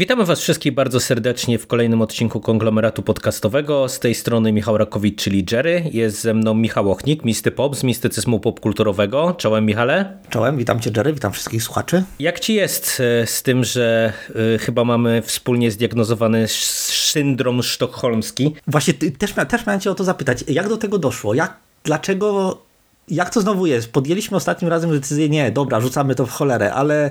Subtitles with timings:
[0.00, 3.88] Witamy Was wszystkich bardzo serdecznie w kolejnym odcinku konglomeratu podcastowego.
[3.88, 5.82] Z tej strony Michał Rakowicz, czyli Jerry.
[5.92, 9.34] Jest ze mną Michał Ochnik, Misty Pop z mistycyzmu popkulturowego.
[9.38, 10.18] Czołem Michale.
[10.30, 12.04] Czołem, witam Cię Jerry, witam wszystkich słuchaczy.
[12.18, 14.12] Jak Ci jest e, z tym, że
[14.54, 18.54] y, chyba mamy wspólnie zdiagnozowany syndrom sztokholmski?
[18.66, 20.44] Właśnie też, też miałem Cię o to zapytać.
[20.48, 21.34] Jak do tego doszło?
[21.34, 22.58] Jak, dlaczego
[23.10, 23.92] jak to znowu jest?
[23.92, 27.10] Podjęliśmy ostatnim razem decyzję, nie, dobra, rzucamy to w cholerę, ale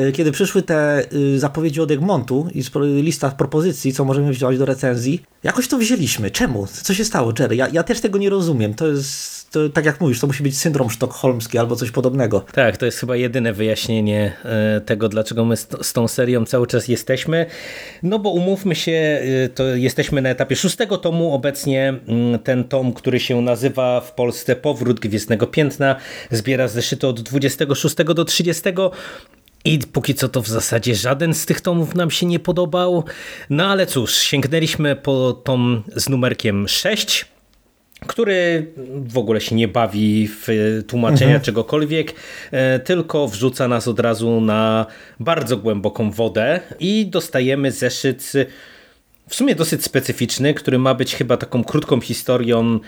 [0.00, 2.62] y, kiedy przyszły te y, zapowiedzi od Egmontu i
[3.02, 6.30] lista propozycji, co możemy wziąć do recenzji, jakoś to wzięliśmy.
[6.30, 6.66] Czemu?
[6.66, 7.56] Co się stało, Jerry?
[7.56, 8.74] Ja, ja też tego nie rozumiem.
[8.74, 12.40] To jest to, tak jak mówisz, to musi być syndrom sztokholmski albo coś podobnego.
[12.52, 16.88] Tak, to jest chyba jedyne wyjaśnienie e, tego, dlaczego my z, tą serią cały czas
[16.88, 17.46] jesteśmy.
[18.02, 21.34] No bo umówmy się, e, to jesteśmy na etapie szóstego tomu.
[21.34, 25.96] Obecnie mm, ten tom, który się nazywa w Polsce Powrót Gwiezdnego Piętna,
[26.30, 28.62] zbiera zeszyty od 26 do 30.
[29.64, 33.04] I póki co to w zasadzie żaden z tych tomów nam się nie podobał.
[33.50, 37.26] No ale cóż, sięgnęliśmy po tom z numerkiem 6
[38.06, 40.48] który w ogóle się nie bawi w
[40.86, 41.40] tłumaczenia mhm.
[41.40, 42.14] czegokolwiek,
[42.50, 44.86] e, tylko wrzuca nas od razu na
[45.20, 48.32] bardzo głęboką wodę i dostajemy zeszyt
[49.30, 52.80] w sumie dosyć specyficzny, który ma być chyba taką krótką historią,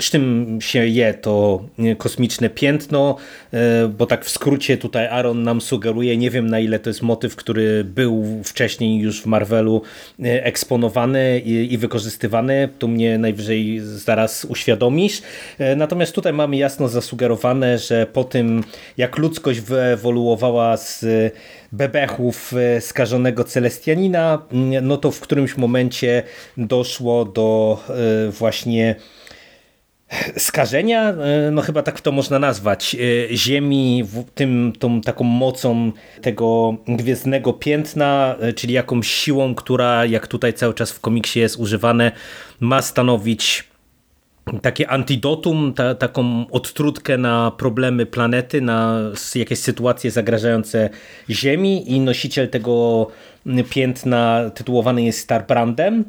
[0.00, 1.64] z czym się je to
[1.98, 3.16] kosmiczne piętno,
[3.52, 7.02] e, bo tak w skrócie tutaj Aaron nam sugeruje, nie wiem na ile to jest
[7.02, 9.82] motyw, który był wcześniej już w Marvelu
[10.24, 15.22] e, eksponowany i, wykorzystywany, tu mnie najwyżej zaraz uświadomisz.
[15.76, 18.64] Natomiast tutaj mamy jasno zasugerowane, że po tym
[18.96, 21.04] jak ludzkość wyewoluowała z
[21.72, 26.22] bebechów e, skażonego Celestianina, mm, no to w którymś momencie
[26.56, 27.78] doszło do
[28.28, 28.94] e, właśnie
[30.36, 32.96] skażenia, e, no chyba tak to można nazwać,
[33.32, 34.04] Ziemi
[34.34, 35.92] tym, tą taką mocą
[36.22, 42.12] tego gwiezdnego piętna, czyli jakąś siłą, która jak tutaj cały czas w komiksie jest używane,
[42.60, 43.71] ma stanowić
[44.62, 48.98] takie antidotum, ta, taką odtrutkę na problemy planety, na
[49.34, 50.90] jakieś sytuacje zagrażające
[51.30, 53.06] Ziemi i nosiciel tego
[53.70, 56.04] piętna tytułowany jest Starbrandem.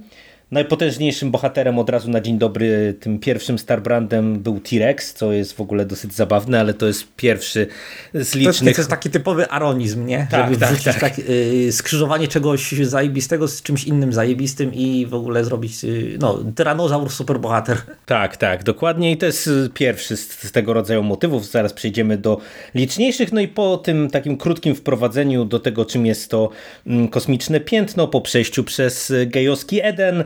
[0.54, 5.62] Najpotężniejszym bohaterem od razu na dzień dobry, tym pierwszym Starbrandem był T-Rex, co jest w
[5.62, 7.68] ogóle dosyć zabawne, ale to jest pierwszy
[8.14, 8.76] z licznych...
[8.76, 10.28] To jest, taki typowy aronizm, nie?
[10.32, 11.00] Tak, Żeby tak, tak.
[11.00, 16.40] tak y, skrzyżowanie czegoś zajebistego z czymś innym zajebistym i w ogóle zrobić, y, no,
[16.56, 17.78] tyranozaur superbohater.
[18.06, 21.46] Tak, tak, dokładnie i to jest pierwszy z, z tego rodzaju motywów.
[21.46, 22.38] Zaraz przejdziemy do
[22.76, 26.50] liczniejszych, no i po tym takim krótkim wprowadzeniu do tego, czym jest to
[26.88, 30.24] mm, kosmiczne piętno, po przejściu przez gejowski Eden,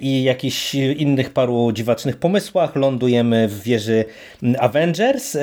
[0.00, 2.76] i jakichś innych paru dziwacznych pomysłach.
[2.76, 4.04] Lądujemy w wieży
[4.58, 5.36] Avengers.
[5.36, 5.40] E,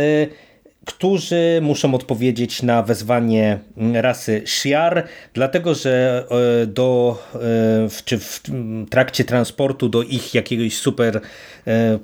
[0.85, 3.59] którzy muszą odpowiedzieć na wezwanie
[3.93, 6.25] rasy Shiar, dlatego że
[6.63, 7.17] e, do,
[8.05, 8.41] czy w
[8.89, 11.21] trakcie transportu do ich jakiegoś super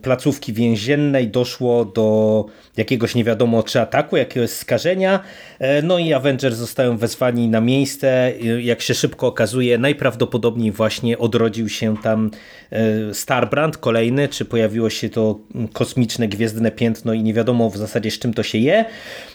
[0.02, 2.46] placówki więziennej doszło do
[2.78, 5.20] jakiegoś nie wiadomo czy ataku, jakiegoś skażenia.
[5.60, 8.34] E, no i Avengers zostają wezwani na miejsce.
[8.62, 12.32] Jak się szybko okazuje, najprawdopodobniej właśnie odrodził się tam
[12.72, 15.40] e, Starbrand kolejny, czy pojawiło się to
[15.74, 18.67] kosmiczne, gwiezdne piętno i nie wiadomo w zasadzie z czym to się je.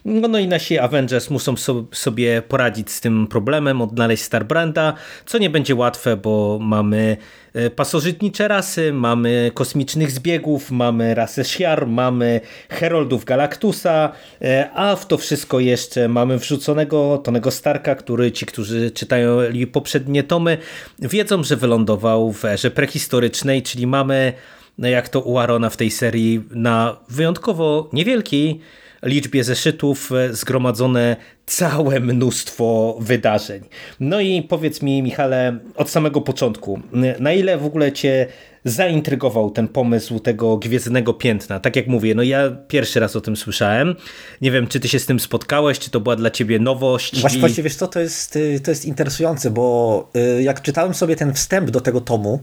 [0.05, 1.55] No, no i nasi Avengers muszą
[1.93, 4.95] sobie poradzić z tym problemem, odnaleźć Starbranda,
[5.27, 7.17] co nie będzie łatwe, bo mamy
[7.55, 15.07] E, pasożytnicze rasy, mamy kosmicznych zbiegów, mamy rasę Shiar, mamy Heroldów Galactusa, e, a w
[15.07, 19.39] to wszystko jeszcze mamy wrzuconego Tonego Starka, który ci, którzy czytają
[19.73, 20.59] poprzednie tomy,
[20.99, 24.33] wiedzą, że wylądował w erze prehistorycznej, czyli mamy,
[24.79, 28.61] no jak to u Arona w tej serii, na wyjątkowo niewielkiej
[29.03, 31.17] liczbie zeszytów e, zgromadzone
[31.47, 33.63] całe mnóstwo wydarzeń.
[34.01, 36.81] No i powiedz mi, Michale, od samego początku,
[37.21, 38.27] na ile w ogóle cię
[38.65, 41.61] zaintrygował ten pomysł tego gwiezdnego piętna?
[41.61, 43.97] Tak jak mówię, no ja pierwszy raz o tym słyszałem.
[44.41, 47.21] Nie wiem, czy ty się z tym spotkałeś, czy to była dla ciebie nowość?
[47.21, 47.41] Właśnie, i...
[47.41, 51.35] właściwie wiesz co, to jest, y, to jest interesujące, bo y, jak czytałem sobie ten
[51.35, 52.43] wstęp do tego tomu,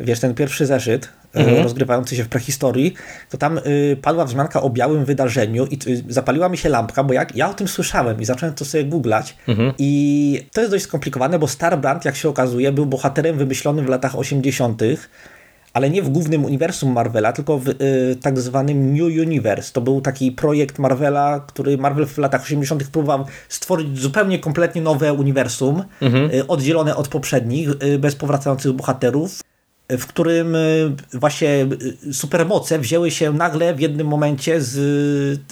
[0.00, 1.62] wiesz, ten pierwszy zeszyt e, mhm.
[1.62, 2.94] rozgrywający się w prehistorii,
[3.30, 7.12] to tam y, padła wzmianka o białym wydarzeniu i y, zapaliła mi się lampka, bo
[7.12, 9.72] jak ja o tym słyszałem i zacząłem to sobie googlać mhm.
[9.78, 14.18] i to jest dość skomplikowane, bo Starbrand, jak się okazuje, był bohaterem wymyślonym w latach
[14.18, 14.82] 80.,
[15.72, 19.72] ale nie w głównym uniwersum Marvela, tylko w y, tak zwanym New Universe.
[19.72, 22.84] To był taki projekt Marvela, który Marvel w latach 80.
[22.84, 26.30] próbował stworzyć zupełnie kompletnie nowe uniwersum, mhm.
[26.34, 29.40] y, oddzielone od poprzednich, y, bez powracających bohaterów
[29.88, 31.66] w którym y, właśnie
[32.06, 34.76] y, supermoce wzięły się nagle w jednym momencie z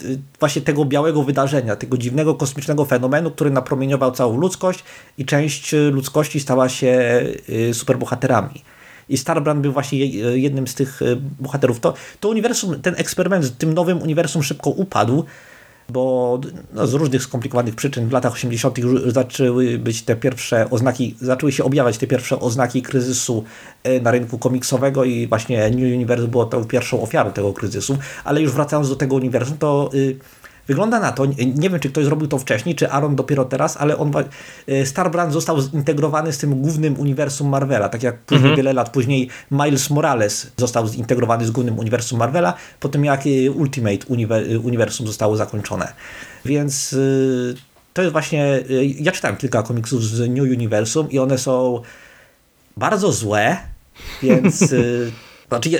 [0.03, 4.83] y, właśnie tego białego wydarzenia, tego dziwnego kosmicznego fenomenu, który napromieniował całą ludzkość
[5.17, 7.23] i część ludzkości stała się
[7.73, 8.63] superbohaterami.
[9.09, 10.05] I Starbrand był właśnie
[10.39, 10.99] jednym z tych
[11.39, 11.79] bohaterów.
[11.79, 15.25] To, to uniwersum, ten eksperyment z tym nowym uniwersum szybko upadł,
[15.89, 16.39] bo
[16.73, 18.77] no, z różnych skomplikowanych przyczyn w latach 80.
[19.05, 23.43] zaczęły być te pierwsze oznaki, zaczęły się objawiać te pierwsze oznaki kryzysu
[23.83, 28.41] e, na rynku komiksowego i właśnie New Universe było tą pierwszą ofiarą tego kryzysu, ale
[28.41, 30.15] już wracając do tego uniwersum, to y,
[30.67, 31.25] Wygląda na to,
[31.55, 34.11] nie wiem czy ktoś zrobił to wcześniej, czy Aaron dopiero teraz, ale on,
[34.67, 38.57] e, Starbrand został zintegrowany z tym głównym uniwersum Marvela, tak jak później, mhm.
[38.57, 43.51] wiele lat później Miles Morales został zintegrowany z głównym uniwersum Marvela, po tym jak e,
[43.51, 44.05] Ultimate
[44.63, 45.93] Uniwersum zostało zakończone.
[46.45, 46.97] Więc e,
[47.93, 48.63] to jest właśnie,
[48.99, 51.81] ja czytałem kilka komiksów z New Universum i one są
[52.77, 53.57] bardzo złe,
[54.23, 54.73] więc
[55.49, 55.79] Znaczy, ja,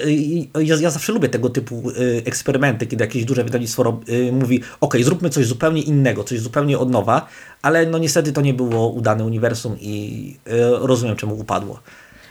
[0.61, 4.97] ja, ja, zawsze lubię tego typu y, eksperymenty, kiedy jakieś duże wydawnictwo y, mówi, ok,
[5.01, 7.27] zróbmy coś zupełnie innego, coś zupełnie od nowa,
[7.61, 11.79] ale no niestety to nie było udane uniwersum i y, rozumiem, czemu upadło.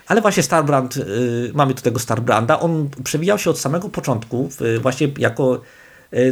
[0.06, 0.94] Ale właśnie Starbrand,
[1.54, 4.48] mamy tu tego Starbranda, on przewijał się od samego początku,
[4.80, 5.60] właśnie jako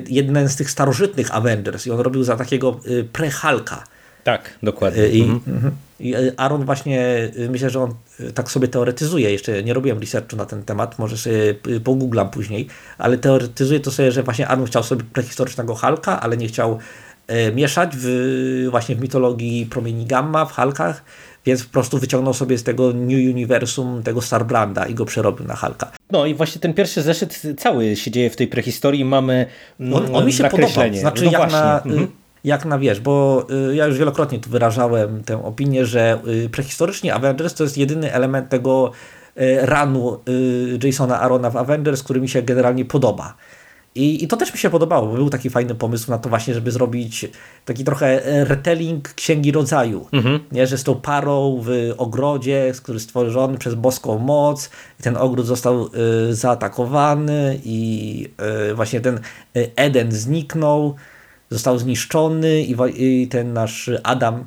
[0.08, 2.80] jeden z tych starożytnych Avengers i on robił za takiego
[3.12, 3.76] pre-Hulka.
[4.24, 5.08] Tak, dokładnie.
[5.08, 5.72] I, mhm.
[6.02, 7.94] I Aaron właśnie, myślę, że on
[8.34, 11.54] tak sobie teoretyzuje, jeszcze nie robiłem researchu na ten temat, może sobie
[11.84, 12.66] pogooglam później,
[12.98, 16.78] ale teoretyzuje to sobie, że właśnie Aaron chciał sobie prehistorycznego Halka, ale nie chciał
[17.26, 21.04] e, mieszać w, właśnie w mitologii promieni gamma, w Halkach,
[21.46, 25.56] więc po prostu wyciągnął sobie z tego New Universum tego Starbranda i go przerobił na
[25.56, 25.92] Halka.
[26.10, 29.46] No i właśnie ten pierwszy zeszyt cały się dzieje w tej prehistorii, mamy
[29.92, 31.58] On, on mi się podoba, znaczy no jak właśnie.
[31.58, 31.82] na...
[31.82, 36.48] Mhm jak na wiesz, bo y, ja już wielokrotnie tu wyrażałem tę opinię, że y,
[36.48, 38.92] prehistorycznie Avengers to jest jedyny element tego
[39.40, 40.18] y, ranu
[40.84, 43.34] Jasona Arona w Avengers, który mi się generalnie podoba.
[43.94, 46.54] I, I to też mi się podobało, bo był taki fajny pomysł na to właśnie,
[46.54, 47.26] żeby zrobić
[47.64, 50.06] taki trochę e, retelling Księgi Rodzaju.
[50.12, 50.40] Mhm.
[50.52, 54.70] Nie, że z tą parą w ogrodzie, który stworzony przez boską moc
[55.02, 55.86] ten ogród został
[56.30, 58.28] y, zaatakowany i
[58.70, 59.20] y, właśnie ten
[59.76, 60.94] Eden zniknął
[61.52, 64.44] został zniszczony i, i ten nasz Adam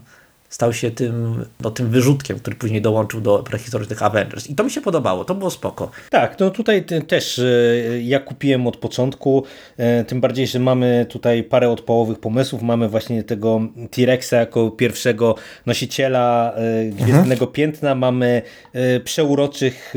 [0.55, 4.49] stał się tym, no, tym wyrzutkiem, który później dołączył do prehistorycznych Avengers.
[4.49, 5.91] I to mi się podobało, to było spoko.
[6.09, 7.43] Tak, no tutaj też e,
[8.01, 9.43] ja kupiłem od początku,
[9.77, 12.61] e, tym bardziej, że mamy tutaj parę odpołowych pomysłów.
[12.61, 13.61] Mamy właśnie tego
[13.91, 15.35] T-Rexa jako pierwszego
[15.65, 17.51] nosiciela e, gwiezdnego mhm.
[17.51, 18.41] piętna, mamy
[19.03, 19.93] przeuroczych,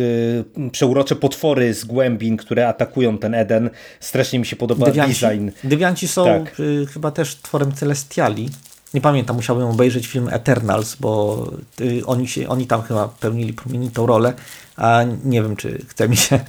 [0.72, 3.70] przeurocze potwory z głębin, które atakują ten Eden.
[4.00, 5.48] Strasznie mi się podoba design.
[5.64, 6.56] Devianci są tak.
[6.92, 8.48] chyba też tworem Celestiali.
[8.94, 11.44] Nie pamiętam, musiałbym obejrzeć film Eternals, bo
[11.80, 14.34] y, oni, się, oni tam chyba pełnili promienitą rolę,
[14.76, 16.40] a nie wiem, czy chce mi się.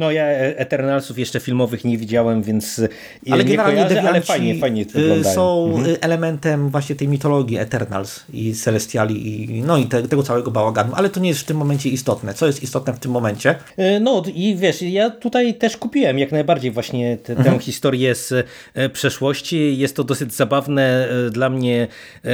[0.00, 0.26] No ja
[0.56, 2.88] Eternalsów jeszcze filmowych nie widziałem, więc y,
[3.30, 5.34] ale nie generalnie kojarzę, ale fajnie, fajnie y, wyglądają.
[5.34, 5.96] Są mhm.
[6.00, 11.10] elementem właśnie tej mitologii Eternals i Celestiali i, no i te, tego całego bałaganu, ale
[11.10, 12.34] to nie jest w tym momencie istotne.
[12.34, 13.54] Co jest istotne w tym momencie?
[14.00, 17.58] No i wiesz, ja tutaj też kupiłem jak najbardziej właśnie te, tę mhm.
[17.58, 18.46] historię z
[18.92, 19.78] przeszłości.
[19.78, 21.88] Jest to dosyć zabawne dla mnie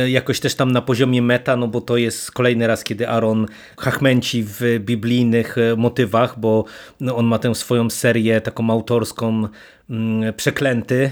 [0.08, 3.46] jakoś też tam na poziomie meta, no bo to jest kolejny raz, kiedy Aaron
[3.78, 6.64] hachmęci w biblijnych motywach, bo
[7.00, 9.48] no, on ma tę swoją serię taką autorską
[9.90, 11.10] mm, Przeklęty,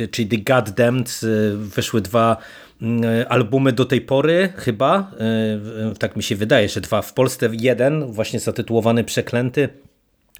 [0.00, 1.20] y, czyli The Goddamned.
[1.22, 2.36] Y, wyszły dwa
[2.82, 5.10] y, albumy do tej pory chyba,
[5.98, 7.02] tak mi się wydaje, że dwa.
[7.02, 9.68] W Polsce jeden, właśnie zatytułowany Przeklęty.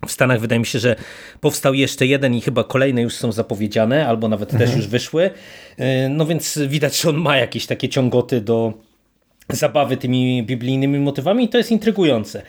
[0.07, 0.97] W Stanach wydaje mi się, że
[1.41, 4.71] powstał jeszcze jeden i chyba kolejne już są zapowiedziane, albo nawet mhm.
[4.71, 5.31] też już wyszły.
[6.11, 8.75] No więc widać, że on ma jakieś takie ciągoty do
[9.52, 12.42] zabawy tymi biblijnymi motywami to jest intrygujące.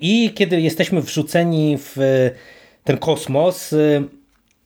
[0.00, 1.96] I kiedy jesteśmy wrzuceni w
[2.84, 3.74] ten kosmos,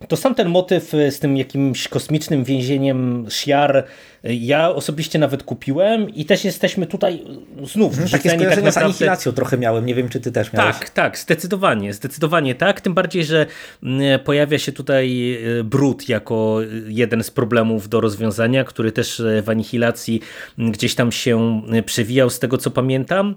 [0.08, 3.84] to sam ten motyw z tym jakimś kosmicznym więzieniem Shiar,
[4.24, 7.22] ja osobiście nawet kupiłem i też jesteśmy tutaj
[7.64, 8.72] znów hmm, Takie skojarzenia tak naprawdę...
[8.72, 10.76] z Anihilacją trochę miałem, nie wiem czy ty też miałeś.
[10.76, 13.46] Tak, tak, zdecydowanie, zdecydowanie tak, tym bardziej, że
[13.82, 20.20] mm, pojawia się tutaj brud jako jeden z problemów do rozwiązania, który też w Anihilacji
[20.58, 23.36] gdzieś tam się przewijał z tego co pamiętam.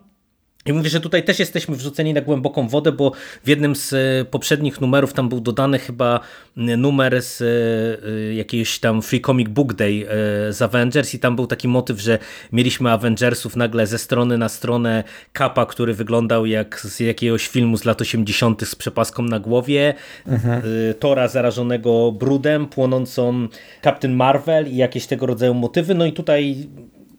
[0.66, 3.12] I mówię, że tutaj też jesteśmy wrzuceni na głęboką wodę, bo
[3.44, 6.20] w jednym z e, poprzednich numerów tam był dodany chyba
[6.56, 10.08] numer z e, jakiegoś tam Free Comic Book Day
[10.50, 12.20] z Avengers i tam był taki motyw, że
[12.52, 15.04] mieliśmy Avengersów nagle ze strony na stronę
[15.34, 18.68] Kapa, który wyglądał jak z jakiegoś filmu z lat 80.
[18.68, 19.94] z przepaską na głowie,
[20.28, 20.62] mhm.
[21.00, 23.48] Tora zarażonego brudem, płonącą
[23.84, 25.96] Captain Marvel i jakieś tego rodzaju motywy.
[25.96, 26.68] No i tutaj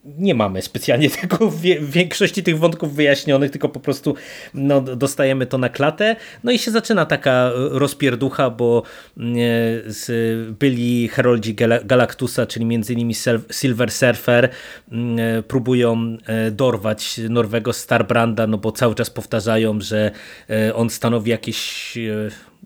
[0.04, 4.14] nie mamy specjalnie tego w większości tych wątków wyjaśnionych, tylko po prostu
[4.54, 6.16] no, dostajemy to na klatę.
[6.44, 8.82] No i się zaczyna taka rozpierducha, bo
[9.16, 13.14] mm, e, byli heroldzi Galactusa, czyli między innymi
[13.50, 14.48] Silver Surfer,
[14.92, 20.10] mm, próbują e, dorwać Norwego Starbranda, no bo cały czas powtarzają, że
[20.50, 21.98] e, on stanowi jakieś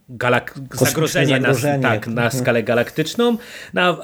[0.08, 1.78] galak zagrożenie, zagrożenie.
[1.78, 2.42] Na, tak, na mhm.
[2.42, 3.36] skalę galaktyczną.
[3.74, 3.98] No,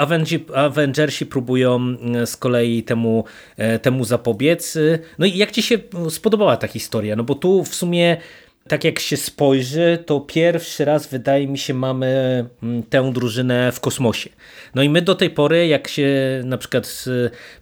[0.55, 3.25] Avengersi próbują mm, z kolei temu,
[3.57, 4.79] e, temu zapobiec.
[5.19, 5.79] No i jak ci się
[6.11, 7.17] spodobała ta historia?
[7.17, 8.17] No bo tu w sumie
[8.69, 13.81] tak jak się spojrzy, to pierwszy raz wydaje mi się mamy mm, tę drużynę w
[13.81, 14.31] kosmosie.
[14.75, 16.09] No i my do tej pory, jak się
[16.45, 17.05] na przykład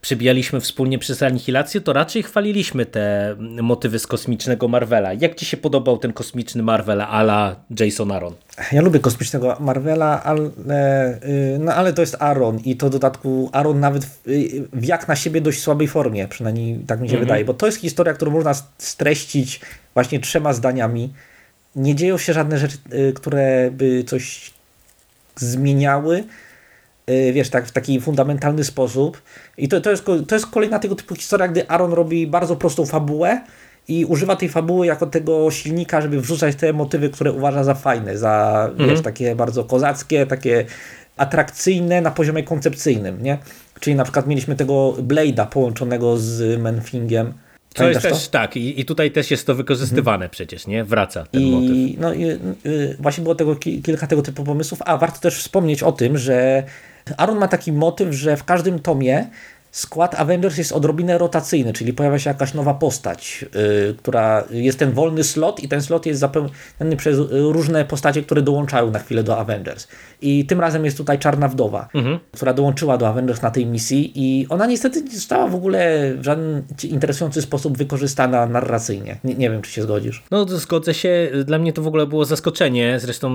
[0.00, 5.12] przebijaliśmy wspólnie przez Anihilację, to raczej chwaliliśmy te motywy z kosmicznego Marvela.
[5.12, 8.35] Jak ci się podobał ten kosmiczny Marvel ala Jason Aaron?
[8.73, 13.50] Ja lubię kosmicznego Marvela, ale, y, no, ale to jest Aaron i to w dodatku
[13.52, 14.23] Aaron nawet w,
[14.73, 17.26] w jak na siebie dość słabej formie, przynajmniej tak mi się mhm.
[17.26, 19.61] wydaje, bo to jest historia, którą można streścić
[19.94, 21.12] właśnie trzema zdaniami.
[21.76, 24.50] Nie dzieją się żadne rzeczy, y, które by coś
[25.37, 26.25] zmieniały,
[27.11, 29.22] y, wiesz, tak w taki fundamentalny sposób.
[29.58, 32.87] I to, to, jest, to jest kolejna tego typu historia, gdy Aaron robi bardzo prostą
[32.87, 33.40] fabułę
[33.88, 38.18] i używa tej fabuły jako tego silnika, żeby wrzucać te motywy, które uważa za fajne,
[38.18, 38.90] za mhm.
[38.90, 40.64] wiesz, takie bardzo kozackie, takie
[41.16, 43.38] atrakcyjne na poziomie koncepcyjnym, nie?
[43.80, 47.32] Czyli na przykład mieliśmy tego Blade'a połączonego z Menfingiem,
[47.74, 48.30] to jest też to?
[48.30, 50.30] tak i, i tutaj też jest to wykorzystywane mhm.
[50.30, 50.84] przecież, nie?
[50.84, 52.00] Wraca ten I, motyw.
[52.00, 52.24] No i
[52.66, 56.62] y, właśnie było tego kilka tego typu pomysłów, a warto też wspomnieć o tym, że
[57.16, 59.26] Aaron ma taki motyw, że w każdym tomie
[59.72, 64.92] skład Avengers jest odrobinę rotacyjny, czyli pojawia się jakaś nowa postać, yy, która jest ten
[64.92, 69.38] wolny slot i ten slot jest zapełniony przez różne postacie, które dołączają na chwilę do
[69.38, 69.88] Avengers.
[70.22, 72.18] I tym razem jest tutaj Czarna Wdowa, mhm.
[72.32, 76.24] która dołączyła do Avengers na tej misji i ona niestety nie została w ogóle w
[76.24, 79.18] żaden interesujący sposób wykorzystana narracyjnie.
[79.24, 80.22] Nie, nie wiem, czy się zgodzisz.
[80.30, 81.30] No zgodzę się.
[81.44, 83.30] Dla mnie to w ogóle było zaskoczenie, zresztą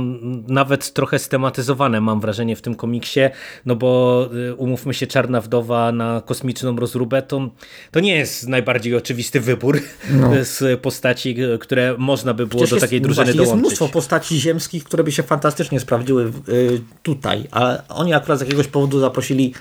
[0.48, 3.20] nawet trochę stematyzowane mam wrażenie w tym komiksie,
[3.65, 7.50] no bo y, umówmy się, Czarna Wdowa na kosmiczną rozróbę, to,
[7.92, 10.32] to nie jest najbardziej oczywisty wybór no.
[10.46, 13.50] z postaci, które można by było Przecież do takiej jest, drużyny dołączyć.
[13.50, 18.42] Jest mnóstwo postaci ziemskich, które by się fantastycznie sprawdziły y, tutaj, a oni akurat z
[18.42, 19.54] jakiegoś powodu zaprosili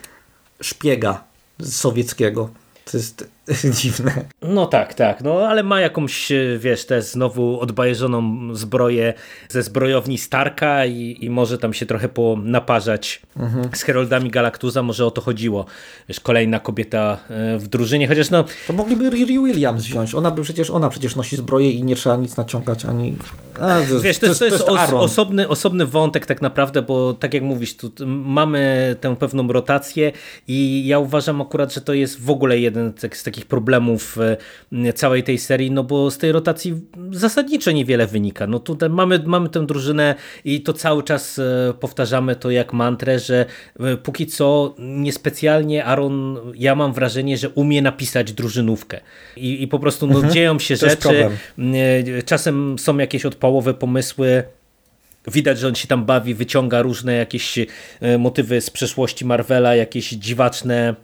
[0.60, 1.24] szpiega
[1.62, 2.50] sowieckiego.
[2.84, 3.35] To jest
[3.80, 4.12] dziwne.
[4.42, 9.14] No tak, tak, no ale ma jakąś, wiesz, tę znowu odbajeżoną zbroję
[9.48, 13.68] ze zbrojowni Starka i, i może tam się trochę ponaparzać mhm.
[13.74, 15.66] z Heroldami Galactusa, może o to chodziło.
[16.08, 18.44] Wiesz, kolejna kobieta e, w drużynie, chociaż no...
[18.66, 22.16] To mogliby Riri Williams wziąć, ona by przecież, ona przecież nosi zbroję i nie trzeba
[22.16, 23.16] nic naciągać, ani...
[23.60, 26.42] A, to, wiesz, to, to, jest, to jest, to jest os osobny, osobny wątek tak
[26.42, 30.12] naprawdę, bo tak jak mówisz, tu mamy tę pewną rotację
[30.48, 34.18] i ja uważam akurat, że to jest w ogóle jeden z takich takich problemów
[34.86, 36.74] e, całej tej serii, no bo z tej rotacji
[37.10, 38.46] zasadniczo niewiele wynika.
[38.46, 40.14] No tutaj mamy, mamy tę drużynę
[40.44, 43.46] i to cały czas e, powtarzamy to jak mantrę, że
[43.80, 49.00] e, póki co niespecjalnie Aaron, ja mam wrażenie, że umie napisać drużynówkę.
[49.36, 50.32] I, i po prostu no, mhm.
[50.32, 51.30] dzieją się to rzeczy,
[52.24, 54.44] czasem są jakieś odpałowe pomysły,
[55.32, 57.58] Widać, że on się tam bawi, wyciąga różne jakieś
[58.18, 60.94] motywy z przeszłości Marvela, jakieś dziwaczne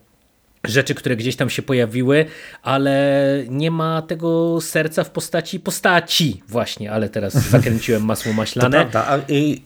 [0.64, 2.26] rzeczy, które gdzieś tam się pojawiły,
[2.62, 8.85] ale nie ma tego serca w postaci postaci właśnie, ale teraz zakręciłem masło maślane.
[8.85, 9.61] To prawda, a, y,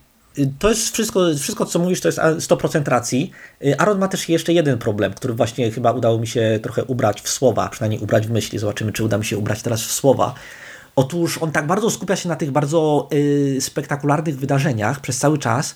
[0.59, 3.31] to jest wszystko, wszystko, co mówisz, to jest 100% racji.
[3.65, 7.21] Y, Aaron ma też jeszcze jeden problem, który właśnie chyba udało mi się trochę ubrać
[7.21, 8.59] w słowa, przynajmniej ubrać w myśli.
[8.59, 10.33] Zobaczymy, czy uda mi się ubrać teraz w słowa.
[10.95, 15.75] Otóż on tak bardzo skupia się na tych bardzo y, spektakularnych wydarzeniach przez cały czas,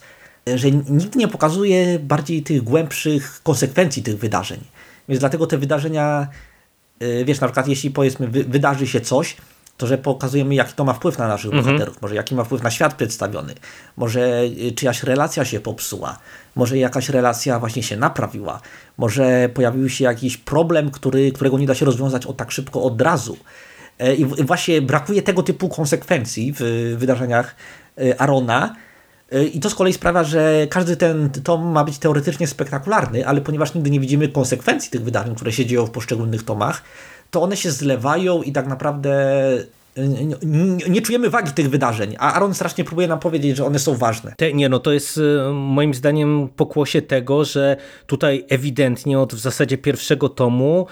[0.56, 4.60] że nikt nie pokazuje bardziej tych głębszych konsekwencji tych wydarzeń.
[5.12, 6.28] Więc dlatego te wydarzenia,
[7.02, 9.38] y, wiesz, na przykład jeśli powiedzmy wydarzy się coś,
[9.78, 11.66] to że pokazujemy jaki to ma wpływ na naszych mhm.
[11.66, 13.54] bohaterów, może jaki ma wpływ na świat przedstawiony,
[13.98, 16.18] może y, czyjaś relacja się popsuła,
[16.56, 18.62] może jakaś relacja właśnie się naprawiła,
[18.98, 23.02] może pojawił się jakiś problem, który, którego nie da się rozwiązać o tak szybko od
[23.02, 23.38] razu.
[24.00, 27.56] E, I właśnie brakuje tego typu konsekwencji w wydarzeniach
[28.00, 28.76] y, Arona,
[29.54, 33.74] i to z kolei sprawia, że każdy ten tom ma być teoretycznie spektakularny, ale ponieważ
[33.74, 36.84] nigdy nie widzimy konsekwencji tych wydarzeń, które się dzieją w poszczególnych tomach,
[37.32, 39.42] to one się zlewają i tak naprawdę
[40.44, 43.96] nie, nie, czujemy wagi tych wydarzeń, a Aaron strasznie próbuje nam powiedzieć, że one są
[43.96, 44.34] ważne.
[44.38, 45.22] Te, nie, no to jest y,
[45.54, 50.88] moim zdaniem pokłosie tego, że tutaj ewidentnie od w zasadzie pierwszego tomu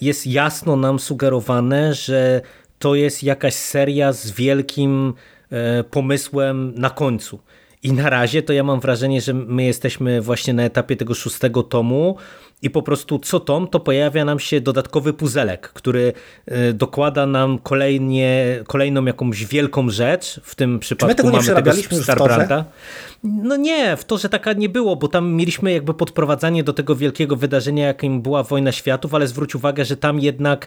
[0.00, 2.40] jest jasno nam sugerowane, że
[2.78, 5.14] to jest jakaś seria z wielkim
[5.90, 7.40] pomysłem na końcu.
[7.82, 11.62] I na razie to ja mam wrażenie, że my jesteśmy właśnie na etapie tego szóstego
[11.62, 12.16] tomu,
[12.62, 16.12] i po prostu co tom to pojawia nam się dodatkowy puzelek, który
[16.46, 20.40] e, dokłada nam kolejnie, kolejną jakąś wielką rzecz.
[20.44, 22.64] W tym przypadku tego mamy tego Starbranda.
[23.24, 26.96] No nie, w to, że taka nie było, bo tam mieliśmy jakby podprowadzanie do tego
[26.96, 30.66] wielkiego wydarzenia, jakim była Wojna Światów, ale zwróć uwagę, że tam jednak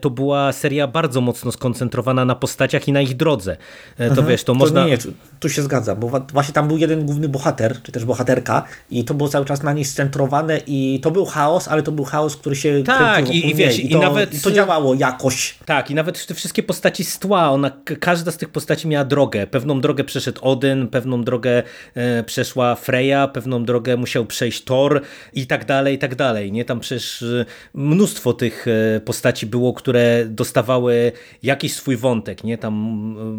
[0.00, 3.56] to była seria bardzo mocno skoncentrowana na postaciach i na ich drodze.
[3.96, 4.28] E, to mhm.
[4.28, 4.84] wiesz, to, to można...
[4.84, 4.98] Nie, nie,
[5.40, 9.14] tu się zgadza, bo właśnie tam był jeden główny bohater, czy też bohaterka i to
[9.14, 12.56] było cały czas na niej scentrowane i to był chaos, ale to był chaos, który
[12.56, 15.54] się tak, i, i wiesz, i, to, i nawet to działało jakoś.
[15.64, 17.70] Tak, i nawet te wszystkie postaci z tła, ona,
[18.00, 19.46] każda z tych postaci miała drogę.
[19.46, 21.62] Pewną drogę przeszedł Odyn, pewną drogę
[21.94, 26.52] e, przeszła Freya, pewną drogę musiał przejść Thor i tak dalej, i tak dalej.
[26.52, 26.64] Nie?
[26.64, 27.44] Tam przecież e,
[27.74, 32.44] mnóstwo tych e, postaci było, które dostawały jakiś swój wątek.
[32.44, 32.58] Nie?
[32.58, 32.74] Tam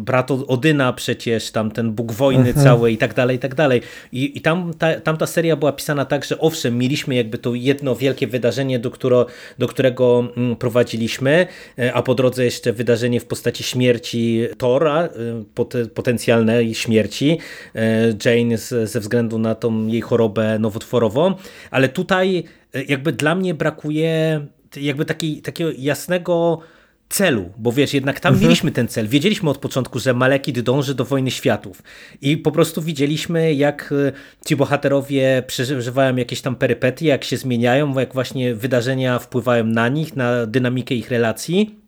[0.00, 2.66] e, brat Odyna przecież, tam ten Bóg wojny mhm.
[2.66, 3.82] cały i tak dalej, i tak dalej.
[4.12, 7.54] I, i tam, ta, tam ta seria była pisana tak, że owszem, mieliśmy jakby to
[7.68, 9.26] jedno wielkie wydarzenie, do, któro,
[9.58, 11.46] do którego mm, prowadziliśmy,
[11.78, 17.38] e, a po drodze jeszcze wydarzenie w postaci śmierci Tora, e, potencjalnej śmierci
[17.74, 21.34] e, Jane ze względu na tą jej chorobę nowotworową,
[21.70, 22.44] ale tutaj
[22.88, 24.40] jakby dla mnie brakuje
[24.76, 26.60] jakby takiej, takiego jasnego
[27.08, 28.48] celu, bo wiesz, jednak tam mhm.
[28.48, 29.08] mieliśmy ten cel.
[29.08, 31.82] Wiedzieliśmy od początku, że Malekit dąży do wojny światów
[32.20, 34.12] i po prostu widzieliśmy, jak e,
[34.46, 40.16] ci bohaterowie przeżywają jakieś tam perypetie, jak się zmieniają, jak właśnie wydarzenia wpływają na nich,
[40.16, 41.87] na dynamikę ich relacji.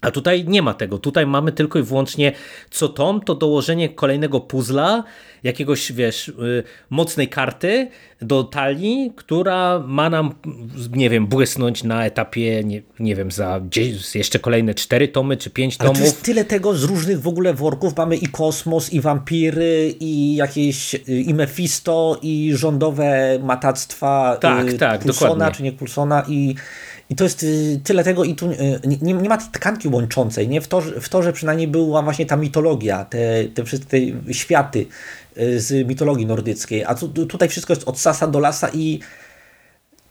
[0.00, 0.98] A tutaj nie ma tego.
[0.98, 2.32] Tutaj mamy tylko i wyłącznie
[2.70, 5.04] co tom, to dołożenie kolejnego puzla,
[5.42, 7.88] jakiegoś, wiesz, y, mocnej karty
[8.22, 10.34] do talii, która ma nam,
[10.92, 13.60] nie wiem, błysnąć na etapie, nie, nie wiem, za
[14.14, 15.96] jeszcze kolejne cztery tomy czy pięć tomów.
[15.96, 17.96] Ale jest tyle tego z różnych w ogóle worków.
[17.96, 25.02] Mamy i kosmos, i wampiry, i jakieś, y, i Mephisto, i rządowe matactwa tak, tak,
[25.02, 25.56] Coulsona, dokładnie.
[25.56, 26.54] czy nie Coulsona, i
[27.10, 30.48] i to jest y, tyle tego i tu y, nie, nie ma tej tkanki łączącej,
[30.48, 30.60] nie?
[30.60, 34.86] W, to, w to, że przynajmniej była właśnie ta mitologia, te, te wszystkie te światy
[35.38, 39.00] y, z mitologii nordyckiej, a tu, tutaj wszystko jest od sasa do lasa i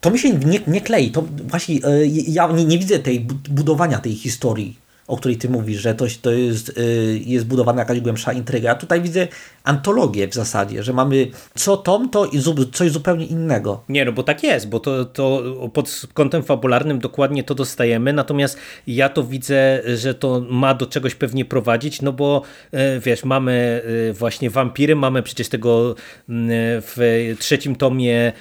[0.02, 1.12] to mi się nie, nie klei.
[1.12, 1.80] To właśnie
[2.28, 6.32] ja nie, nie widzę tej budowania tej historii o której ty mówisz, że to, to
[6.32, 8.70] jest, y, jest budowana jakaś głębsza intryga.
[8.70, 9.28] Ja tutaj widzę
[9.64, 12.42] antologię w zasadzie, że mamy co tom, to i
[12.72, 13.84] coś zupełnie innego.
[13.90, 15.44] Nie, no bo tak jest, bo to, to
[15.74, 21.16] pod kątem fabularnym dokładnie to dostajemy, natomiast ja to widzę, że to ma do czegoś
[21.16, 22.42] pewnie prowadzić, no bo
[22.74, 25.96] y, wiesz, mamy y, właśnie wampiry, mamy przecież tego
[26.82, 28.34] w trzecim tomie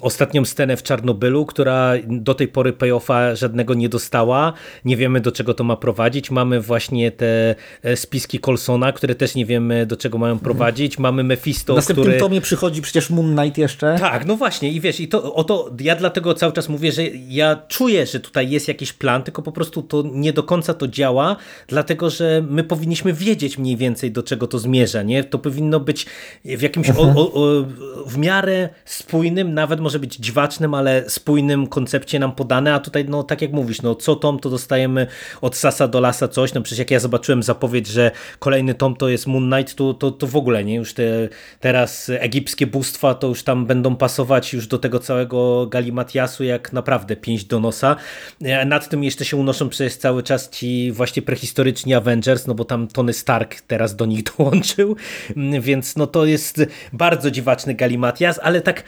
[0.00, 4.52] ostatnią scenę w Czarnobylu, która do tej pory payoffa żadnego nie dostała,
[4.84, 6.30] nie wiemy do czego to ma prowadzić, prowadzić.
[6.30, 10.98] Mamy właśnie te e, spiski Colsona, które też nie wiemy do czego mają prowadzić.
[10.98, 12.20] Mamy Mephisto, następnym który...
[12.20, 13.96] tomie przychodzi przecież Moon Knight jeszcze.
[14.00, 17.02] Tak, no właśnie i wiesz, i to, o to ja dlatego cały czas mówię, że
[17.28, 20.88] ja czuję, że tutaj jest jakiś plan, tylko po prostu to nie do końca to
[20.88, 21.36] działa,
[21.68, 25.24] dlatego, że my powinniśmy wiedzieć mniej więcej do czego to zmierza, nie?
[25.24, 26.06] To powinno być
[26.44, 27.64] w jakimś o, o, o,
[28.06, 33.22] w miarę spójnym, nawet może być dziwacznym, ale spójnym koncepcie nam podane, a tutaj no
[33.22, 35.06] tak jak mówisz, no co tom to dostajemy
[35.40, 38.96] od Sasa do do lasa coś, no przecież jak ja zobaczyłem zapowiedź, że kolejny tom
[38.96, 41.28] to jest Moon Knight, to, to, to w ogóle nie, już te
[41.60, 47.16] teraz egipskie bóstwa to już tam będą pasować już do tego całego galimatiasu jak naprawdę
[47.16, 47.96] pięć do nosa.
[48.42, 52.64] E, nad tym jeszcze się unoszą przez cały czas ci właśnie prehistoryczni Avengers, no bo
[52.64, 54.96] tam Tony Stark teraz do nich dołączył,
[55.36, 58.82] mm, więc no to jest bardzo dziwaczny galimatias, ale tak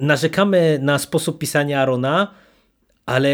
[0.00, 2.34] narzekamy na sposób pisania Arona,
[3.06, 3.30] ale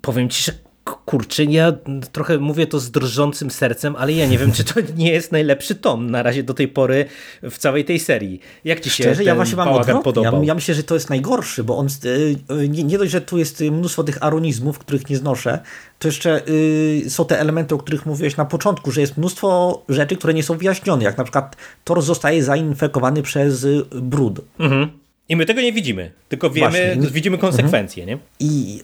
[0.00, 1.72] powiem ci, że kurczę, ja
[2.12, 5.74] trochę mówię to z drżącym sercem, ale ja nie wiem, czy to nie jest najlepszy
[5.74, 7.04] tom na razie do tej pory
[7.42, 8.40] w całej tej serii.
[8.64, 10.04] Jak ci się Szczerze, ja właśnie mam odwrot.
[10.04, 10.42] podobał?
[10.42, 13.38] Ja, ja, myślę, że to jest najgorszy, bo on e, nie, nie, dość, że tu
[13.38, 15.58] jest mnóstwo tych aronizmów, których nie znoszę,
[15.98, 20.16] to jeszcze y, są te elementy, o których mówiłeś na początku, że jest mnóstwo rzeczy,
[20.16, 24.40] które nie są wyjaśnione, jak na przykład Thor zostaje zainfekowany przez brud.
[24.58, 25.01] Mhm.
[25.32, 27.10] I my tego nie widzimy, tylko wiemy, Właśnie.
[27.10, 28.02] widzimy konsekwencje.
[28.02, 28.20] Mhm.
[28.20, 28.46] Nie?
[28.48, 28.80] I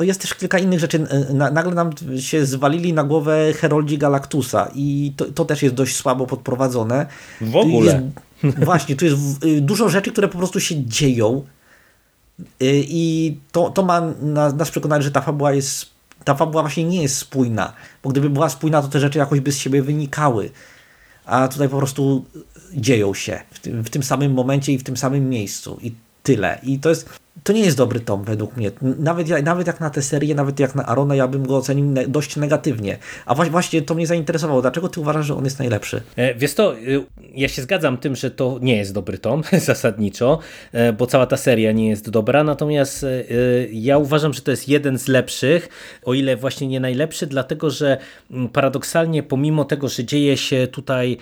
[0.00, 1.06] y, jest też kilka innych rzeczy.
[1.34, 5.96] Na, nagle nam się zwalili na głowę Heroldzi Galactusa i to, to też jest dość
[5.96, 7.06] słabo podprowadzone.
[7.40, 8.10] W ogóle.
[8.42, 11.44] Jest, właśnie, tu jest y, dużo rzeczy, które po prostu się dzieją
[12.88, 14.00] I to, to ma
[14.54, 15.86] nas przekonać, że ta fabuła jest
[16.24, 17.72] ta fabuła właśnie nie jest spójna,
[18.02, 20.50] bo gdyby była spójna, to te rzeczy jakoś by z siebie wynikały.
[21.24, 22.24] A tutaj po prostu
[22.74, 25.78] dzieją się w tym, w tym samym momencie i w tym samym miejscu.
[25.82, 26.60] I tyle.
[26.62, 27.08] I to jest
[27.42, 28.70] to nie jest dobry tom według mnie.
[28.82, 32.36] Nawet, nawet jak na tę serię, nawet jak na Arona, ja bym go ocenił dość
[32.36, 32.98] negatywnie.
[33.26, 34.62] A właśnie to mnie zainteresowało.
[34.62, 36.02] Dlaczego ty uważasz, że on jest najlepszy?
[36.16, 40.38] E, wiesz to, y, ja się zgadzam tym, że to nie jest dobry tom zasadniczo,
[40.72, 43.08] e, bo cała ta seria nie jest dobra, natomiast e,
[43.72, 45.68] ja uważam, że to jest jeden z lepszych,
[46.04, 47.98] o ile właśnie nie najlepszy, dlatego że
[48.30, 51.16] mm, paradoksalnie pomimo tego, że dzieje się tutaj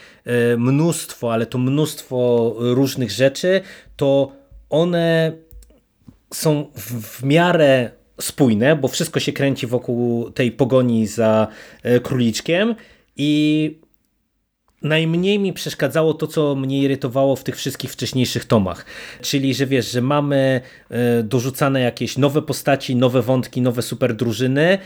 [0.57, 3.61] mnóstwo, ale to mnóstwo różnych rzeczy,
[3.97, 4.33] to
[4.71, 5.33] one
[6.35, 11.49] są w, miarę spójne, bo wszystko się kręci wokół tej pogoni za
[11.83, 12.75] e, króliczkiem
[13.17, 13.81] i
[14.83, 18.85] Najmniej mi przeszkadzało to, co mnie irytowało w tych wszystkich wcześniejszych tomach.
[19.21, 20.61] Czyli, że wiesz, że mamy
[20.91, 24.79] e, dorzucane jakieś nowe postaci, nowe wątki, nowe super drużyny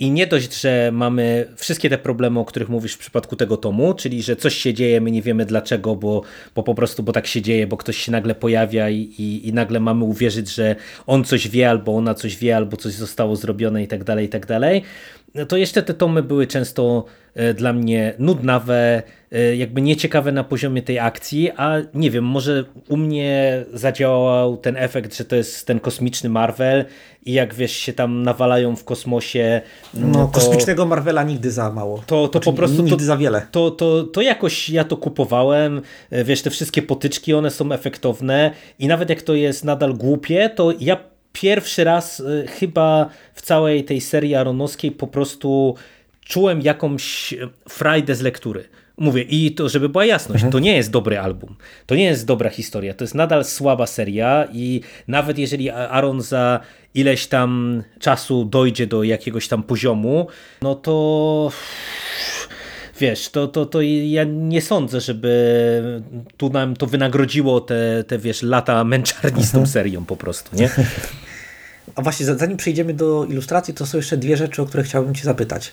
[0.00, 3.94] i nie dość, że mamy wszystkie te problemy, o których mówisz w przypadku tego tomu,
[3.94, 6.22] czyli, że coś się dzieje, my nie wiemy dlaczego, bo,
[6.54, 9.52] bo po prostu, bo tak się dzieje, bo ktoś się nagle pojawia i, i, i
[9.52, 13.82] nagle mamy uwierzyć, że on coś wie, albo ona coś wie, albo coś zostało zrobione
[13.82, 14.82] i tak dalej, i tak dalej
[15.48, 20.82] to jeszcze te tomy były często e, dla mnie nudnawe, e, jakby nieciekawe na poziomie
[20.82, 25.80] tej akcji, a nie wiem, może u mnie zadziałał ten efekt, że to jest ten
[25.80, 26.84] kosmiczny Marvel
[27.26, 29.60] i jak wiesz, się tam nawalają w kosmosie.
[29.94, 32.02] No, to, kosmicznego Marvela nigdy za mało.
[32.06, 32.82] To, to znaczy, po prostu.
[32.82, 33.46] Nigdy to, za wiele.
[33.50, 35.82] To, to, to jakoś ja to kupowałem.
[36.10, 40.48] E, wiesz, te wszystkie potyczki, one są efektowne i nawet jak to jest nadal głupie,
[40.48, 45.74] to ja pierwszy raz y, chyba w całej tej serii aronowskiej po prostu
[46.24, 47.34] czułem jakąś
[47.68, 48.64] frajdę z lektury.
[48.98, 50.52] Mówię, i to, żeby była jasność, mhm.
[50.52, 54.48] to nie jest dobry album, to nie jest dobra historia, to jest nadal słaba seria
[54.52, 56.60] i nawet jeżeli Aaron za
[56.94, 60.26] ileś tam czasu dojdzie do jakiegoś tam poziomu,
[60.62, 61.50] no to
[63.00, 66.02] wiesz, to, to, to ja nie sądzę, żeby
[66.36, 69.66] tu nam to wynagrodziło te, te wiesz, lata męczarni z tą mhm.
[69.66, 70.70] serią po prostu, nie?
[71.94, 75.24] A właśnie, zanim przejdziemy do ilustracji, to są jeszcze dwie rzeczy, o które chciałbym Cię
[75.24, 75.72] zapytać.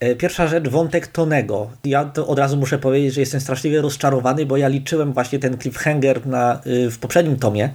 [0.00, 1.70] E, pierwsza rzecz, wątek Tonego.
[1.84, 5.58] Ja to od razu muszę powiedzieć, że jestem straszliwie rozczarowany, bo ja liczyłem właśnie ten
[5.58, 7.70] cliffhanger na, y, w poprzednim tomie.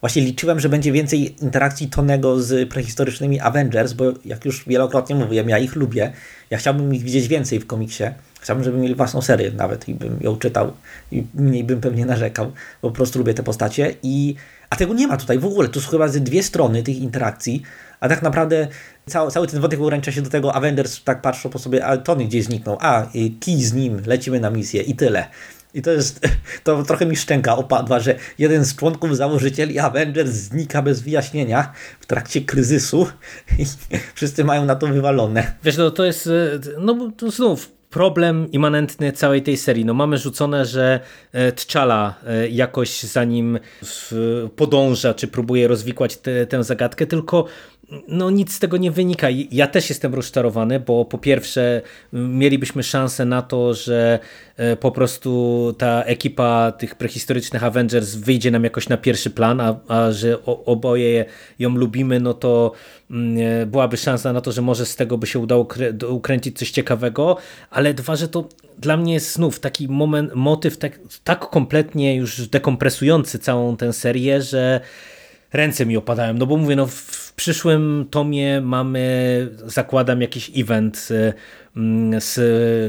[0.00, 5.48] Właśnie liczyłem, że będzie więcej interakcji Tonego z prehistorycznymi Avengers, bo jak już wielokrotnie mówiłem,
[5.48, 6.12] ja ich lubię.
[6.50, 8.04] Ja chciałbym ich widzieć więcej w komiksie.
[8.40, 10.72] Chciałbym, żeby mieli własną serię nawet i bym ją czytał
[11.12, 12.52] i mniej bym pewnie narzekał.
[12.80, 14.34] Po prostu lubię te postacie i
[14.70, 15.68] a tego nie ma tutaj w ogóle.
[15.68, 17.62] Tu są chyba ze dwie strony tych interakcji,
[18.00, 18.68] a tak naprawdę
[19.06, 22.24] cały, cały ten wątek ogranicza się do tego, Avengers tak patrzą po sobie, a Tony
[22.24, 23.06] gdzieś zniknął, a
[23.40, 25.28] kij z nim, lecimy na misję i tyle.
[25.74, 26.20] I to jest,
[26.64, 32.06] to trochę mi szczęka opadła, że jeden z członków założycieli Avengers znika bez wyjaśnienia w
[32.06, 33.06] trakcie kryzysu
[33.58, 33.66] i
[34.14, 35.52] wszyscy mają na to wywalone.
[35.64, 36.28] Wiesz, no to jest,
[36.78, 39.84] no znów problem immanentny całej tej serii.
[39.84, 41.00] No mamy rzucone, że
[41.32, 43.58] e, T'Challa e, jakoś za nim
[44.56, 47.44] podąża, czy próbuje rozwikłać te, tę zagadkę, tylko
[48.08, 49.28] no nic z tego nie wynika.
[49.50, 54.18] Ja też jestem rozczarowany, bo po pierwsze mielibyśmy szansę na to, że
[54.56, 59.76] e, po prostu ta ekipa tych prehistorycznych Avengers wyjdzie nam jakoś na pierwszy plan, a,
[59.88, 61.24] a że oboje
[61.58, 62.72] ją lubimy, no to
[63.10, 65.68] mm, e, byłaby szansa na to, że może z tego by się udało
[66.08, 67.36] ukręcić coś ciekawego,
[67.70, 68.48] ale dwa, że to
[68.78, 74.42] dla mnie jest znów taki moment, motyw tak, tak kompletnie już dekompresujący całą tę serię,
[74.42, 74.80] że
[75.52, 81.32] ręce mi opadają, no bo mówię, no w przyszłym tomie mamy, zakładam jakiś event y,
[81.76, 82.40] mm, z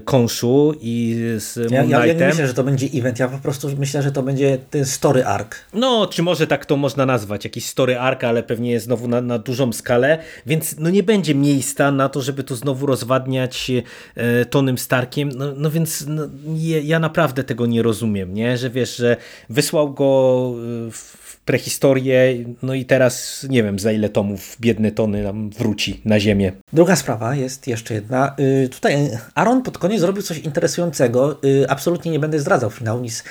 [0.06, 3.69] Konshu i z ja, ja, ja nie myślę, że to będzie event, ja po prostu
[3.78, 5.56] myślę, że to będzie ten story arc.
[5.74, 9.39] No, czy może tak to można nazwać, jakiś story arc, ale pewnie znowu na, na
[9.39, 13.71] dużą skalę, więc no nie będzie miejsca na to, żeby tu znowu rozwadniać
[14.15, 18.69] e, Tonym Starkiem, no, no więc no, ja, ja naprawdę tego nie rozumiem, nie, że
[18.69, 19.17] wiesz, że
[19.50, 20.54] wysłał go
[20.88, 26.01] e, w prehistorię, no i teraz nie wiem za ile tomów biedny Tony nam wróci
[26.06, 26.51] na ziemię.
[26.73, 28.36] Druga sprawa jest jeszcze jedna.
[28.39, 31.43] Y, tutaj Aaron pod koniec zrobił coś interesującego.
[31.43, 33.23] Y, absolutnie nie będę zdradzał finału, nic y,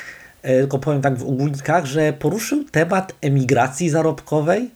[0.42, 4.70] tylko powiem tak w ogólnikach, że poruszył temat emigracji zarobkowej.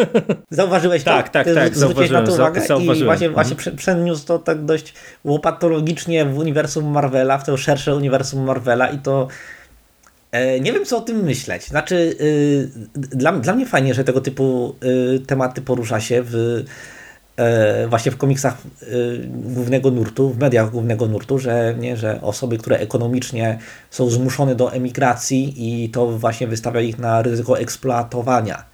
[0.50, 1.10] Zauważyłeś to?
[1.10, 1.76] Tak, tak, tak.
[1.76, 2.98] Zauważyłem, na to uwagę zauważyłem.
[2.98, 3.76] i właśnie, właśnie mhm.
[3.76, 4.94] przeniósł to tak dość
[5.24, 9.28] łopatologicznie w uniwersum Marvela, w to szersze uniwersum Marvela i to
[10.60, 11.66] nie wiem, co o tym myśleć.
[11.66, 14.74] Znaczy, y, dla, dla mnie fajnie, że tego typu
[15.14, 16.64] y, tematy porusza się w,
[17.36, 22.58] e, właśnie w komiksach y, głównego nurtu, w mediach głównego nurtu, że, nie, że osoby,
[22.58, 23.58] które ekonomicznie
[23.90, 28.64] są zmuszone do emigracji i to właśnie wystawia ich na ryzyko eksploatowania.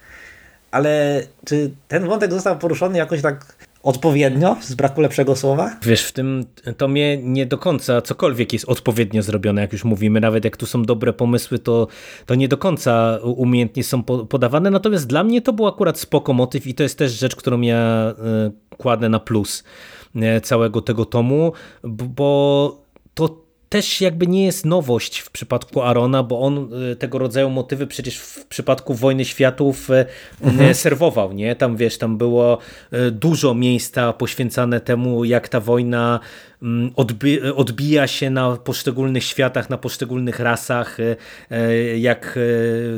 [0.71, 5.75] ale czy ten wątek został poruszony jakoś tak odpowiednio, z braku lepszego słowa?
[5.81, 6.45] Wiesz, w tym
[6.77, 10.21] tomie nie do końca cokolwiek jest odpowiednio zrobione, jak już mówimy.
[10.21, 11.87] Nawet jak tu są dobre pomysły, to,
[12.25, 14.71] to nie do końca umiejętnie są podawane.
[14.71, 18.13] Natomiast dla mnie to był akurat spoko motyw i to jest też rzecz, którą ja
[18.71, 19.63] y, kładę na plus
[20.15, 21.51] y, całego tego tomu,
[21.83, 22.82] bo
[23.73, 28.17] też jakby nie jest nowość w przypadku Arona, bo on y, tego rodzaju motywy przecież
[28.17, 30.05] w przypadku Wojny Światów y,
[30.41, 30.73] mhm.
[30.75, 31.55] serwował, nie?
[31.55, 32.57] Tam wiesz, tam było
[32.93, 36.19] y, dużo miejsca poświęcane temu, jak ta wojna
[36.61, 40.97] mm, odbi odbija się na poszczególnych światach, na poszczególnych rasach,
[41.97, 42.39] jak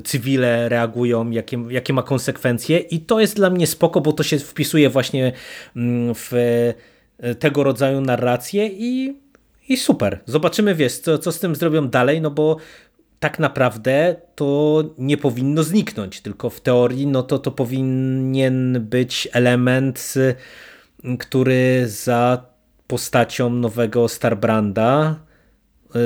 [0.04, 4.40] cywile reagują, jakie, jakie ma konsekwencje i to jest dla mnie spoko, bo to się
[4.40, 5.32] wpisuje właśnie
[5.76, 6.34] mm, w
[7.40, 9.25] tego rodzaju narrację i
[9.70, 10.20] i super.
[10.26, 12.58] Zobaczymy, wiesz, co, co z tym zrobią dalej, no bo
[13.20, 20.14] tak naprawdę to nie powinno zniknąć, tylko w teorii no to to powinien być element,
[21.20, 22.46] który za
[22.88, 25.25] postacią nowego Starbranda Y,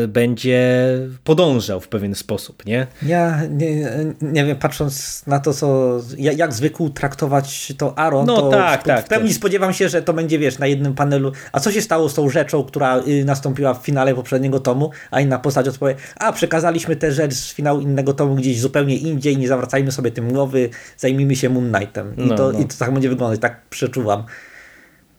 [0.08, 0.89] będzie
[1.23, 2.88] podążał w pewien sposób, nie?
[3.04, 8.49] Ja nie, nie wiem, patrząc na to, co, jak zwykł traktować to Aaron, no, to
[8.49, 9.38] tak, w, tak, w pełni tak.
[9.38, 11.32] spodziewam się, że to będzie, wiesz, na jednym panelu.
[11.52, 15.21] A co się stało z tą rzeczą, która y, nastąpiła w finale poprzedniego tomu, a
[15.21, 19.47] inna postać odpowie, a przekazaliśmy tę rzecz z finału innego tomu gdzieś zupełnie indziej, nie
[19.47, 22.15] zawracajmy sobie tym głowy, zajmijmy się Moon Knightem.
[22.17, 22.60] I, no, to, no.
[22.60, 24.23] I to tak będzie wyglądać, tak przeczuwam.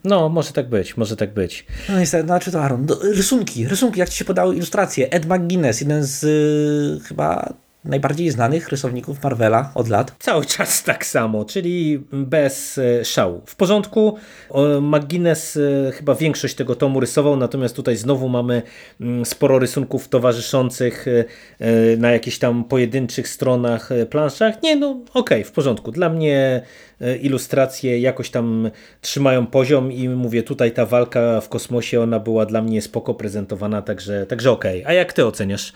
[0.05, 1.67] No, może tak być, może tak być.
[1.89, 2.87] No niestety, znaczy to Aaron.
[3.03, 5.11] Rysunki, rysunki, jak ci się podały ilustracje.
[5.11, 10.15] Ed McGuinness, jeden z y, chyba najbardziej znanych rysowników Marvela od lat.
[10.19, 13.43] Cały czas tak samo, czyli bez e, szału.
[13.47, 14.17] W porządku,
[14.81, 18.63] McGuinness e, chyba większość tego tomu rysował, natomiast tutaj znowu mamy
[19.01, 24.63] mm, sporo rysunków towarzyszących e, na jakichś tam pojedynczych stronach, planszach.
[24.63, 25.93] Nie, no okej, okay, w porządku.
[25.93, 26.63] Dla mnie
[27.23, 32.63] ilustracje jakoś tam trzymają poziom i mówię, tutaj ta walka w kosmosie, ona była dla
[32.63, 34.81] mnie spoko prezentowana, także, także okej.
[34.83, 34.91] Okay.
[34.91, 35.73] A jak ty oceniasz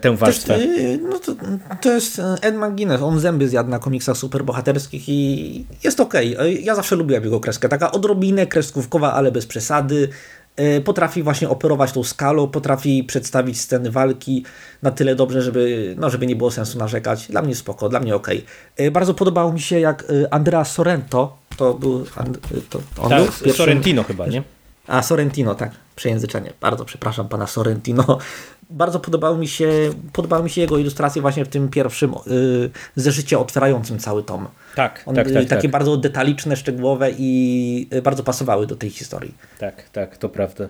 [0.00, 0.58] tę warstwę.
[0.58, 1.32] Jest, no to,
[1.80, 6.36] to jest Ed McGuinness, on zęby zjadł na komiksach superbohaterskich i jest okej.
[6.36, 6.52] Okay.
[6.52, 10.08] Ja zawsze lubiłem jego kreskę, taka odrobinę kreskówkowa, ale bez przesady.
[10.56, 14.44] E, potrafi właśnie operować tą skalą, potrafi przedstawić sceny walki
[14.82, 17.28] na tyle dobrze, żeby, no, żeby nie było sensu narzekać.
[17.28, 18.28] Dla mnie spoko, dla mnie ok.
[18.76, 22.04] E, bardzo podobało mi się jak Andrea Sorrento, to był
[22.70, 23.52] to on tak, był pierwszym...
[23.52, 24.42] Sorrentino chyba, nie?
[24.86, 26.52] A, Sorrentino, tak, przejęzyczenie.
[26.60, 28.18] Bardzo przepraszam pana Sorrentino
[28.70, 29.70] bardzo podobały mi się,
[30.12, 34.48] podobały mi się jego ilustracje właśnie w tym pierwszym yy, zeszycie otwierającym cały tom.
[34.74, 35.46] Tak, On, tak, tak.
[35.46, 35.70] Takie tak.
[35.70, 39.34] bardzo detaliczne, szczegółowe i y, bardzo pasowały do tej historii.
[39.58, 40.68] Tak, tak, to prawda.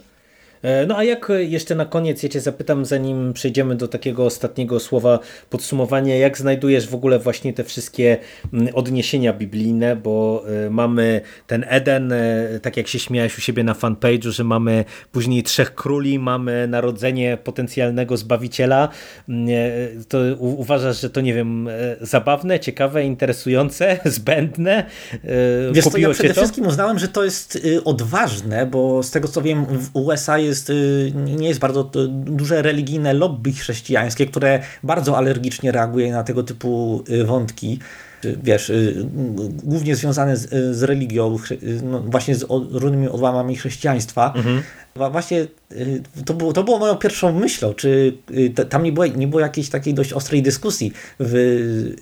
[0.67, 4.81] E, no a jak jeszcze na koniec, ja Cię zapytam, zanim przejdziemy do takiego ostatniego
[4.81, 5.19] słowa
[5.51, 8.17] podsumowania, jak znajdujesz w ogóle właśnie te wszystkie
[8.53, 13.65] mm, odniesienia biblijne, bo e, mamy ten Eden, e, tak jak się śmiałeś u siebie
[13.65, 18.89] na fanpage'u, że mamy później trzech króli, mamy narodzenie potencjalnego Zbawiciela.
[19.29, 19.49] Mm,
[20.09, 21.69] to uważasz, że to nie wiem,
[22.01, 24.85] zabawne, ciekawe, interesujące, zbędne?
[25.73, 26.41] Wiesz co, ja przede to?
[26.41, 30.56] wszystkim uznałem, że to jest y, odważne, bo z tego co wiem w USA jest
[30.57, 36.43] jest, y, nie jest bardzo duże religijne lobby chrześcijańskie, które bardzo alergicznie reaguje na tego
[36.43, 37.79] typu y, wątki
[38.43, 39.07] wiesz, y,
[39.63, 41.37] głównie związane z, z religią,
[41.83, 44.33] no właśnie z różnymi odłamami chrześcijaństwa.
[44.37, 44.63] Mhm.
[45.13, 45.47] Właśnie
[46.25, 48.17] to było, to było moją pierwszą myślą, czy
[48.69, 51.95] tam nie było, nie było jakiejś takiej dość ostrej dyskusji w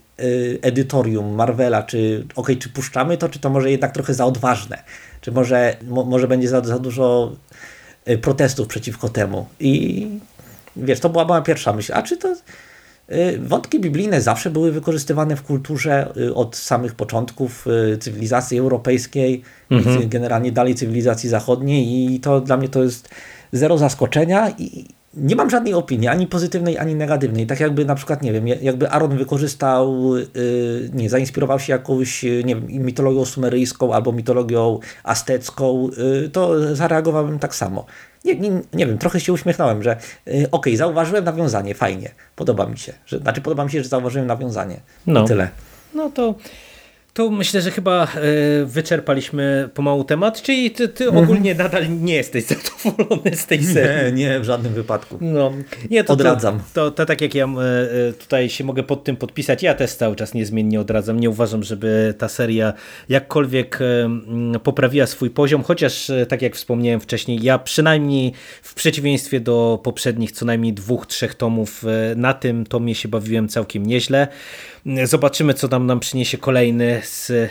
[0.63, 4.83] edytorium Marvela, czy ok, czy puszczamy to, czy to może jednak trochę za odważne,
[5.21, 7.74] czy może, mo, może będzie za, za dużo Y,
[8.23, 9.47] protestów przeciwko temu.
[9.61, 10.07] I
[10.77, 11.93] wiesz, to była moja pierwsza myśl.
[11.95, 17.67] A czy to y, wątki biblijne zawsze były wykorzystywane w kulturze y, od samych początków
[18.01, 20.09] cywilizacji europejskiej, mhm.
[20.09, 23.09] generalnie dalej cywilizacji zachodniej i to dla mnie to jest
[23.53, 24.85] zero zaskoczenia i
[25.17, 27.47] nie mam żadnej opinii, ani pozytywnej, ani negatywnej.
[27.47, 30.13] Tak jakby na przykład, nie wiem, jakby Aaron wykorzystał,
[30.93, 35.89] nie, zainspirował się jakąś, nie wiem, mitologią sumeryjską albo mitologią aztecką,
[36.33, 37.87] to zareagowałbym tak samo.
[38.25, 39.97] Nie, nie, nie wiem, trochę się uśmiechnąłem, że
[40.27, 42.93] okej, okay, zauważyłem nawiązanie, fajnie, podoba mi się.
[43.07, 44.81] Że, znaczy, podoba mi się, że zauważyłem nawiązanie.
[45.07, 45.25] No.
[45.25, 45.49] I tyle.
[45.95, 46.35] No to
[47.15, 48.09] to myślę, że chyba e,
[48.65, 51.25] wyczerpaliśmy pomału temat, czyli ty, ty mhm.
[51.25, 54.13] ogólnie nadal nie jesteś zadowolony z tej serii.
[54.13, 55.19] Nie, nie, w żadnym wypadku.
[55.21, 55.53] No,
[55.91, 56.59] nie, to, odradzam.
[56.59, 57.49] To, to, to, tak jak ja e,
[58.09, 61.21] e, tutaj się mogę pod tym podpisać, ja też cały czas niezmiennie odradzam.
[61.21, 62.73] Nie uważam, żeby ta seria
[63.09, 63.79] jakkolwiek
[64.63, 70.45] poprawiła swój poziom, chociaż tak jak wspomniałem wcześniej, ja przynajmniej w przeciwieństwie do poprzednich co
[70.45, 71.85] najmniej dwóch, trzech tomów
[72.17, 74.29] na tym tomie się bawiłem całkiem nieźle.
[75.05, 77.49] Zobaczymy, co tam nam przyniesie kolejny z e,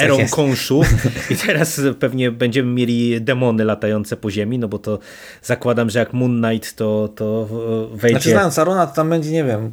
[0.00, 0.82] erą Tak konszu.
[1.30, 4.98] I teraz pewnie będziemy mieli demony latające po ziemi, no bo to
[5.42, 7.48] zakładam, że jak Moon Knight to, to
[7.92, 8.18] wejdzie...
[8.18, 9.72] Znaczy znając Arona, to tam będzie, nie wiem,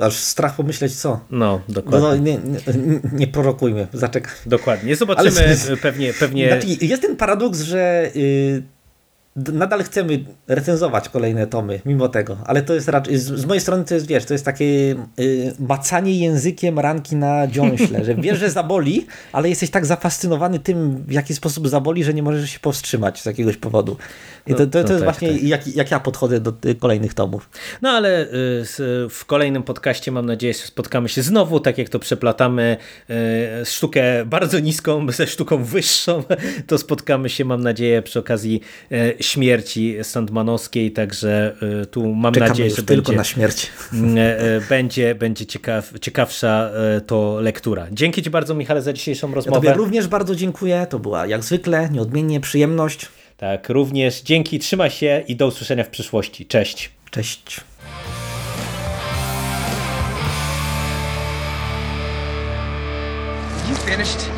[0.00, 1.08] aż strach pomyśleć co.
[1.30, 2.08] No, No, dokładnie.
[2.08, 4.32] no nie, nie, nie prorokujmy, zaczekaj.
[4.46, 4.96] Dokładnie.
[4.96, 8.62] Zobaczymy Ale- pewnie, pewnie Znaczy, jest ten paradoks, że y, d-
[9.36, 13.84] nadal chcemy recenzować kolejne tomy, mimo tego, ale to jest raczej, z, z mojej strony
[13.84, 14.64] to jest, wiesz, to jest takie
[15.20, 21.04] y, macanie językiem ranki na dziąśle, że wiesz, że zaboli, ale jesteś tak zafascynowany tym,
[21.06, 23.96] w jaki sposób zaboli, że nie możesz się powstrzymać z jakiegoś powodu.
[24.46, 25.42] I to, to, to No, jest tak, właśnie tak.
[25.42, 27.50] Jak, jak ja podchodzę do kolejnych tomów.
[27.82, 28.28] No ale y,
[29.10, 32.76] w kolejnym podcaście mam nadzieję, że spotkamy się znowu, tak jak to przeplatamy
[33.10, 36.22] y, sztukę bardzo niską ze sztuką wyższą,
[36.66, 38.60] to spotkamy się mam nadzieję przy okazji
[38.92, 43.66] y, śmierci Sandmanowskiej, także y, tu mam Czekamy nadzieję, że tylko będzie, na śmierć.
[43.92, 46.70] y, y, będzie, będzie ciekaw, ciekawsza
[47.06, 47.86] to lektura.
[47.92, 49.60] Dzięki Ci bardzo Michale za dzisiejszą Ja rozmowę.
[49.60, 53.08] Tobie również bardzo dziękuję, to była jak zwykle nieodmiennie przyjemność.
[53.36, 56.46] Tak, również dzięki, trzymaj się i do usłyszenia w przyszłości.
[56.46, 56.90] Cześć.
[57.10, 57.60] Cześć.
[63.70, 64.37] You finished?